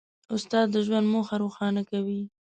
[0.35, 2.21] استاد د ژوند موخه روښانه کوي.